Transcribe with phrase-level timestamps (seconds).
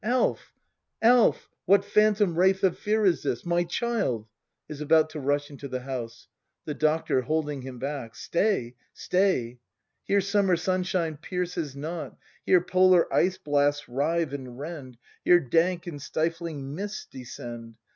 [0.03, 0.55] Alf!
[1.03, 1.47] Alf!
[1.67, 3.45] What phantom wraith Of fear is this!
[3.45, 4.25] My child!
[4.67, 6.27] [Is about to rush into the house.
[6.65, 7.21] The Doctor.
[7.21, 9.59] [Holding him back.] Stay, stay.—
[10.07, 12.17] Here summer sunshine pierces not.
[12.43, 17.75] Here polar ice blasts rive and rend,— Here dank and stifling mists descend.